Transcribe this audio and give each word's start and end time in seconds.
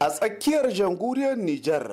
a 0.00 0.08
tsakiyar 0.08 0.72
jamhuriyar 0.72 1.36
Nijar 1.36 1.84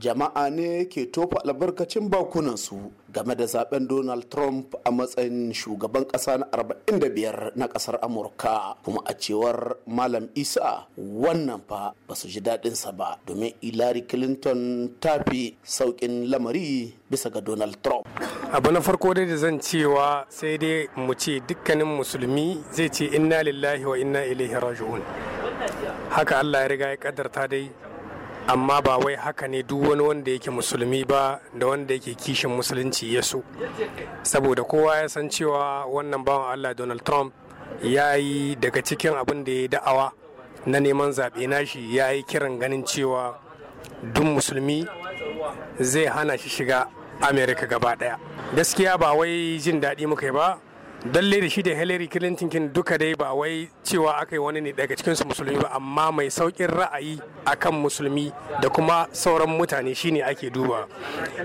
jama'a 0.00 0.48
ne 0.48 0.88
ke 0.88 1.12
tofa 1.12 1.44
albarkacin 1.44 2.08
bakunansu 2.08 2.88
game 3.12 3.34
da 3.36 3.44
zaɓen 3.44 3.84
Donald 3.86 4.30
Trump 4.32 4.74
a 4.84 4.90
matsayin 4.90 5.52
shugaban 5.52 6.08
kasa 6.08 6.38
na 6.40 6.46
45 6.48 7.52
na 7.60 7.68
ƙasar 7.68 7.98
Amurka 8.00 8.76
kuma 8.82 9.04
a 9.04 9.12
cewar 9.12 9.76
Malam 9.86 10.28
Isa 10.34 10.86
wannan 10.96 11.60
fa 11.68 11.92
ba 12.08 12.14
su 12.16 12.28
ji 12.32 12.40
daɗinsa 12.40 12.96
ba 12.96 13.18
domin 13.26 13.52
Hillary 13.60 14.08
Clinton 14.08 14.88
ta 14.98 15.20
fi 15.28 15.52
sauƙin 15.60 16.32
lamari 16.32 16.94
bisa 17.12 17.28
ga 17.28 17.40
Donald 17.44 17.76
Trump. 17.84 18.08
abu 18.52 18.72
na 18.72 18.80
farko 18.80 19.12
dai 19.12 19.26
da 19.28 19.36
zan 19.36 19.60
cewa 19.60 20.24
sai 20.32 20.56
dai 20.56 20.88
mu 20.96 21.12
ce 21.12 21.44
dukkanin 21.44 21.84
musulmi 21.84 22.56
zai 22.72 22.88
ce 22.88 23.04
inna 23.12 23.42
lillahi 23.44 23.84
wa 23.84 23.96
inna 24.00 24.24
ilaihi 24.24 24.56
raji'un 24.56 25.02
haka 26.10 26.38
Allah 26.38 26.60
ya 26.62 26.68
riga 26.68 26.86
ya 26.88 26.96
kaddarta 26.96 27.48
dai 27.48 27.70
amma 28.48 28.80
ba 28.82 28.98
wai 28.98 29.14
haka 29.16 29.46
ne 29.48 29.62
duk 29.62 29.88
wani 29.88 30.02
wanda 30.02 30.30
yake 30.30 30.50
musulmi 30.50 31.04
ba 31.04 31.40
da 31.54 31.66
wanda 31.66 31.94
yake 31.94 32.14
kishin 32.14 32.50
musulunci 32.50 33.14
ya 33.14 33.22
so. 33.22 33.42
Saboda 34.22 34.64
kowa 34.64 34.96
ya 35.02 35.08
san 35.08 35.28
cewa 35.28 35.86
wannan 35.86 36.24
bawan 36.24 36.52
Allah 36.52 36.74
Donald 36.74 37.04
Trump 37.04 37.32
ya 37.82 38.14
yi 38.16 38.56
daga 38.56 38.82
cikin 38.82 39.14
abin 39.14 39.44
da 39.44 39.52
ya 39.52 39.68
da'awa 39.68 40.12
na 40.66 40.78
neman 40.80 41.12
zaɓe 41.12 41.46
nashi 41.48 41.96
ya 41.96 42.10
yi 42.12 42.22
kiran 42.22 42.58
ganin 42.58 42.84
cewa 42.84 43.38
duk 44.02 44.24
musulmi 44.24 44.86
zai 45.80 46.04
hana 46.06 46.36
shi 46.36 46.48
shiga 46.48 46.86
amerika 47.20 47.66
gaba 47.66 47.94
ɗaya 47.96 48.18
gaskiya 48.56 48.98
ba 48.98 49.12
wai 49.12 49.58
jin 49.58 49.80
daɗi 49.80 50.06
muka 50.06 50.32
ba 50.32 50.58
dalle 51.04 51.40
da 51.40 51.48
shi 51.48 51.62
da 51.62 51.70
hillary 51.74 52.08
clinton 52.08 52.48
kin 52.50 52.68
duka 52.72 52.98
dai 52.98 53.14
ba 53.14 53.32
wai 53.34 53.68
cewa 53.82 54.20
aka 54.20 54.34
yi 54.36 54.38
wani 54.38 54.60
ne 54.60 54.72
daga 54.72 54.94
cikinsu 54.96 55.24
musulmi 55.24 55.56
ba 55.56 55.70
amma 55.76 56.12
mai 56.12 56.28
saukin 56.30 56.68
ra'ayi 56.68 57.20
akan 57.46 57.74
musulmi 57.82 58.32
da 58.60 58.68
kuma 58.68 59.06
sauran 59.12 59.48
mutane 59.48 59.94
shine 59.96 60.22
ake 60.22 60.50
duba. 60.50 60.86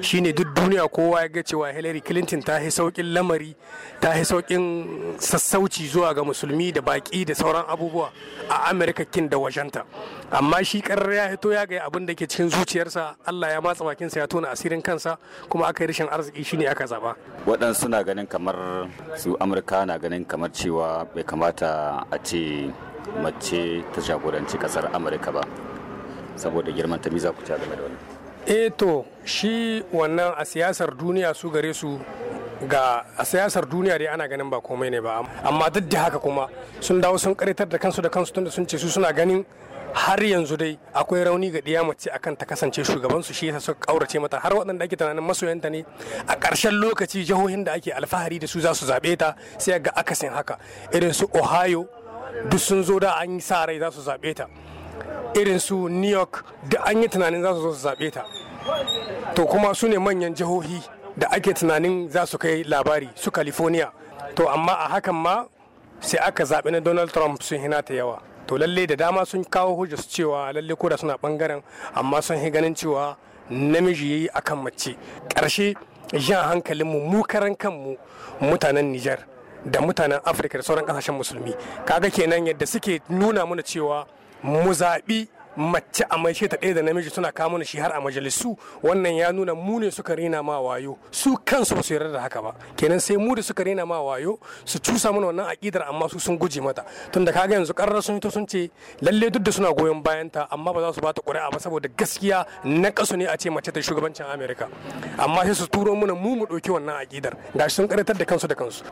Shine 0.01 0.33
duk 0.33 0.53
duniya 0.55 0.87
kowa 0.91 1.21
ya 1.21 1.27
ga 1.29 1.41
cewa 1.43 1.71
hillary 1.73 2.01
clinton 2.01 2.41
ta 2.41 2.57
yi 2.59 2.69
saukin 2.71 3.13
lamari 3.13 3.55
ta 4.01 4.13
yi 4.17 4.25
saukin 4.25 4.87
sassauci 5.19 5.87
zuwa 5.87 6.13
ga 6.13 6.23
musulmi 6.23 6.71
da 6.73 6.81
baki 6.81 7.25
da 7.25 7.33
sauran 7.35 7.63
abubuwa 7.67 8.11
a 8.49 8.69
amerika 8.69 9.05
kin 9.05 9.29
da 9.29 9.37
wajenta. 9.37 9.85
Amma 10.31 10.63
shi 10.63 10.81
karar 10.81 11.13
ya 11.13 11.29
hito 11.31 11.53
ya 11.53 11.65
ga 11.65 11.85
abin 11.85 12.05
da 12.05 12.13
ke 12.13 12.27
cikin 12.27 12.49
zuciyarsa 12.49 13.15
allah 13.25 13.51
ya 13.51 13.61
matsa 13.61 13.83
bakinsa 13.85 14.19
ya 14.19 14.27
tona 14.27 14.49
asirin 14.51 14.81
kansa 14.81 15.17
kuma 15.49 15.67
aka 15.67 15.83
yi 15.83 15.87
rashin 15.87 16.07
arziki 16.11 16.43
shine 16.43 16.67
aka 16.67 16.85
zaba 16.85 17.15
waɗansu 17.47 17.89
na 17.89 18.03
ganin 18.03 18.27
kamar 18.27 18.87
su 19.17 19.37
amurka 19.45 19.85
na 19.85 19.97
ganin 20.01 20.25
kamar 20.25 20.49
cewa 20.49 21.05
bai 21.13 21.23
kamata 21.23 22.01
a 22.09 22.17
ce 22.17 22.73
mace 23.21 23.83
ta 23.93 24.01
jagoranci 24.01 24.57
ƙasar 24.57 24.89
amurka 24.93 25.31
ba 25.31 25.41
saboda 26.35 26.71
girman 26.73 26.99
ta 26.99 27.09
miza 27.13 27.29
ku 27.31 27.43
ta 27.45 27.53
game 27.57 27.75
da 27.77 27.81
wannan? 27.85 28.01
Eh 28.47 28.69
to 28.75 29.05
shi 29.23 29.83
wannan 29.93 30.33
a 30.37 30.43
siyasar 30.45 30.97
duniya 30.97 31.33
su 31.35 31.49
gare 31.51 31.73
su 31.73 31.99
ga 32.67 33.05
a 33.17 33.23
siyasar 33.23 33.65
duniya 33.69 33.97
dai 34.01 34.07
ana 34.09 34.27
ganin 34.27 34.49
ba 34.49 34.57
komai 34.61 34.89
ne 34.89 34.99
ba. 34.99 35.21
Amma 35.45 35.69
duk 35.69 35.85
da 35.89 35.99
haka 36.09 36.17
kuma 36.19 36.49
sun 36.81 36.99
dawo 37.01 37.17
sun 37.17 37.35
karitar 37.35 37.69
da 37.69 37.77
kansu 37.77 38.01
da 38.01 38.09
kansu 38.09 38.33
tunda 38.33 38.49
sun 38.49 38.65
ce 38.67 38.77
su 38.77 38.89
suna 38.89 39.13
ganin 39.13 39.45
har 39.95 40.19
yanzu 40.23 40.57
dai 40.57 40.77
akwai 40.93 41.23
rauni 41.23 41.49
ga 41.51 41.59
ɗiya 41.61 41.83
mace 41.87 42.07
akan 42.11 42.35
ta 42.35 42.45
kasance 42.45 42.83
shugabansu 42.83 43.33
shi 43.33 43.47
yasa 43.47 43.59
suka 43.59 43.79
kaurace 43.87 44.19
mata. 44.19 44.39
Har 44.39 44.51
waɗanda 44.51 44.83
ake 44.83 44.95
tunanin 44.97 45.23
masoyanta 45.23 45.69
ne 45.71 45.85
a 46.27 46.35
ƙarshen 46.35 46.73
lokaci 46.83 47.23
jihohin 47.25 47.63
da 47.63 47.73
ake 47.73 47.91
alfahari 47.93 48.39
da 48.39 48.45
su 48.47 48.59
za 48.59 48.73
su 48.73 48.85
zaɓe 48.85 49.17
ta 49.17 49.35
sai 49.57 49.79
ga 49.79 49.91
akasin 49.95 50.31
haka. 50.33 50.57
Irin 50.93 51.13
su 51.13 51.25
ohio 51.33 51.87
duk 52.49 52.59
sun 52.59 52.83
zo 52.83 52.99
da 52.99 53.15
an 53.21 53.35
yi 53.35 53.39
sa 53.39 53.65
rai 53.65 53.79
za 53.79 53.89
su 53.91 54.01
zaɓe 54.01 54.35
ta. 54.35 54.47
Irin 55.33 55.59
su 55.59 55.87
new 55.87 56.09
york 56.11 56.43
da 56.69 56.83
an 56.85 57.01
yi 57.01 57.07
tunanin 57.07 57.41
za 57.41 57.53
su 57.53 57.61
zo 57.61 57.73
su 57.73 57.87
zaɓe 57.87 58.11
ta. 58.11 58.25
To 59.33 59.45
kuma 59.45 59.73
su 59.73 59.87
ne 59.87 59.95
manyan 59.97 60.35
jihohi 60.35 60.83
da 61.17 61.27
ake 61.31 61.53
tunanin 61.53 62.09
za 62.11 62.25
su 62.25 62.37
kai 62.37 62.63
labari 62.63 63.09
su 63.15 63.31
california. 63.31 63.91
To 64.35 64.49
amma 64.49 64.73
a 64.73 64.89
hakan 64.99 65.15
ma 65.15 65.45
sai 66.01 66.19
aka 66.19 66.43
zaɓi 66.43 66.71
na 66.71 66.79
donald 66.81 67.11
trump 67.13 67.41
sun 67.41 67.59
hina 67.59 67.81
ta 67.81 67.93
yawa. 67.93 68.19
To 68.47 68.57
lalle 68.57 68.87
da 68.87 68.95
dama 68.95 69.25
sun 69.25 69.43
kawo 69.43 69.75
hujja 69.75 69.97
su 69.97 70.09
cewa 70.09 70.53
lalle 70.53 70.75
ko 70.75 70.89
da 70.89 70.97
suna 70.97 71.15
ɓangaren 71.17 71.61
amma 71.95 72.21
sun 72.21 72.37
yi 72.37 72.49
ganin 72.51 72.75
cewa 72.75 73.17
namiji 73.49 74.11
yayi 74.11 74.29
akan 74.33 74.63
mace. 74.63 74.95
Ƙarshe 75.29 75.75
jan 76.13 76.43
hankalinmu 76.49 76.99
mu 77.09 77.23
karan 77.23 77.55
kanmu 77.55 77.97
mutanen 78.41 78.91
Nijar 78.91 79.19
da 79.65 79.81
mutanen 79.81 80.19
Afirka 80.25 80.57
da 80.57 80.63
sauran 80.63 80.85
ƙasashen 80.85 81.17
musulmi. 81.17 81.53
Kaga 81.85 82.09
kenan 82.09 82.45
yadda 82.45 82.65
suke 82.67 83.01
nuna 83.09 83.45
mana 83.45 83.61
cewa 83.63 84.05
mu 84.43 84.71
zaɓi 84.73 85.27
mace 85.57 86.03
a 86.09 86.17
maishe 86.17 86.47
ta 86.47 86.57
ɗaya 86.57 86.73
da 86.75 86.81
namiji 86.81 87.09
suna 87.09 87.31
kawo 87.31 87.61
shi 87.63 87.77
har 87.79 87.91
a 87.95 88.01
majalisu. 88.01 88.57
Wannan 88.83 89.17
ya 89.17 89.31
nuna 89.31 89.53
mu 89.55 89.79
ne 89.79 89.89
suka 89.91 90.15
rena 90.15 90.41
ma 90.43 90.59
wayo. 90.59 90.97
Su 91.11 91.37
kansu 91.43 91.75
ba 91.75 91.83
su 91.83 91.93
yarda 91.93 92.11
da 92.11 92.19
haka 92.21 92.41
ba. 92.41 92.53
Kenan 92.75 92.99
sai 92.99 93.17
mu 93.17 93.35
da 93.35 93.41
suka 93.41 93.63
rena 93.63 93.85
ma 93.85 93.99
wayo 94.01 94.37
su 94.65 94.79
cusa 94.79 95.11
mana 95.13 95.27
wannan 95.27 95.47
aƙidar 95.47 95.87
amma 95.89 96.09
su 96.09 96.19
sun 96.19 96.37
guje 96.37 96.61
mata. 96.61 96.83
Tunda 97.11 97.31
kaga 97.31 97.55
yanzu 97.55 97.73
ƙarar 97.73 98.01
sun 98.03 98.15
hito 98.15 98.29
sun 98.29 98.45
ce 98.47 98.69
lalle 99.01 99.29
duk 99.31 99.43
da 99.43 99.51
suna 99.51 99.73
goyon 99.73 100.01
bayan 100.01 100.29
ta 100.29 100.47
amma 100.51 100.73
ba 100.73 100.81
za 100.81 100.93
su 100.93 101.01
bata 101.01 101.21
ƙuri'a 101.21 101.51
ba 101.51 101.59
saboda 101.59 101.87
gaskiya 101.95 102.45
na 102.65 102.91
kasu 102.91 103.15
ne 103.17 103.25
a 103.25 103.37
ce 103.37 103.49
mace 103.49 103.71
ta 103.71 103.79
shugabancin 103.79 104.25
Amerika. 104.33 104.67
Amma 105.17 105.43
sai 105.45 105.53
su 105.53 105.67
turo 105.67 105.95
mana 105.95 106.13
mu 106.13 106.35
mu 106.35 106.45
ɗauki 106.45 106.69
wannan 106.71 106.99
aƙidar. 107.05 107.33
Gashi 107.55 107.75
sun 107.75 107.87
karatar 107.87 108.17
da 108.17 108.25
kansu 108.25 108.47
da 108.47 108.55
kansu. 108.55 108.83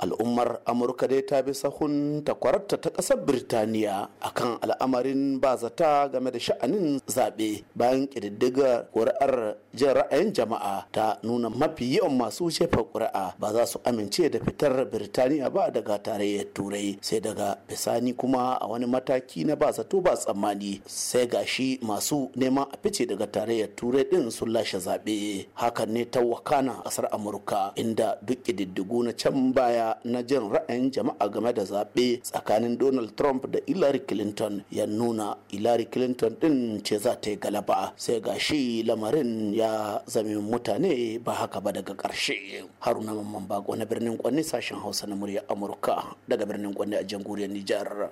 Al'ummar 0.00 0.60
amurka 0.66 1.06
dai 1.08 1.22
ta 1.22 1.42
bi 1.42 1.52
sahun 1.52 2.22
takwararta 2.24 2.76
ta 2.80 2.90
ƙasar 2.90 3.16
birtaniya 3.24 4.08
akan 4.20 4.58
al'amarin 4.62 5.40
bazata 5.40 6.09
game 6.12 6.30
da 6.30 6.38
sha'anin 6.38 7.00
zaɓe 7.06 7.62
bayan 7.74 8.06
ƙididdigar 8.06 8.86
ƙuri'ar 8.92 9.54
jin 9.74 9.94
ra'ayin 9.94 10.32
jama'a 10.34 10.86
ta 10.92 11.18
nuna 11.22 11.50
mafi 11.50 11.94
yawan 11.96 12.16
masu 12.18 12.50
jefa 12.50 12.82
ƙuri'a 12.84 13.34
ba 13.38 13.52
za 13.52 13.66
su 13.66 13.78
amince 13.84 14.28
da 14.30 14.38
fitar 14.38 14.84
birtaniya 14.90 15.50
ba 15.52 15.70
daga 15.70 15.98
tarayyar 15.98 16.46
turai 16.54 16.98
sai 17.00 17.20
daga 17.20 17.56
bisani 17.68 18.12
kuma 18.16 18.58
a 18.60 18.66
wani 18.66 18.86
mataki 18.86 19.44
na 19.46 19.54
ba 19.56 19.72
zato 19.72 20.00
ba 20.02 20.14
tsammani. 20.16 20.80
Sai 20.86 21.26
gashi 21.26 21.78
masu 21.82 22.30
neman 22.36 22.66
a 22.72 22.76
fice 22.82 23.06
daga 23.06 23.26
tarayyar 23.26 23.68
turai 23.76 24.04
din 24.10 24.30
sun 24.30 24.50
lashe 24.52 24.78
zaɓe. 24.78 25.46
Hakan 25.54 25.88
ne 25.92 26.04
ta 26.04 26.20
wakana 26.20 26.82
ƙasar 26.84 27.08
amurka 27.12 27.72
inda 27.76 28.18
duk 28.22 28.42
ƙididdigu 28.44 29.04
na 29.04 29.12
can 29.12 29.52
baya 29.52 29.94
na 30.04 30.22
jin 30.22 30.50
ra'ayin 30.50 30.90
jama'a 30.90 31.28
game 31.30 31.52
da 31.52 31.62
zaɓe 31.64 32.20
tsakanin 32.22 32.78
donald 32.78 33.16
trump 33.16 33.46
da 33.50 33.58
hillary 33.66 33.98
clinton 34.00 34.64
ya 34.70 34.86
nuna 34.86 35.36
hillary 35.48 35.84
clinton 36.00 36.32
din 36.40 36.56
ce 36.80 36.96
za 36.96 37.12
ta 37.12 37.28
yi 37.28 37.36
galaba. 37.36 37.92
Sai 38.00 38.24
ga 38.24 38.32
shi 38.40 38.80
lamarin 38.88 39.52
ya 39.52 40.00
zame 40.08 40.32
mutane 40.40 41.20
ba 41.20 41.34
haka 41.44 41.60
ba 41.60 41.72
daga 41.76 41.92
ƙarshe. 41.92 42.64
Haruna 42.80 43.12
mamman 43.12 43.44
bako 43.44 43.76
na 43.76 43.84
birnin 43.84 44.16
kwanne 44.16 44.40
sashen 44.40 44.80
hausa 44.80 45.04
na 45.06 45.12
murya 45.14 45.44
amurka 45.52 46.16
daga 46.24 46.46
birnin 46.48 46.72
kwanne 46.72 46.96
a 46.96 47.04
jamhuriyar 47.04 47.52
nijar. 47.52 48.08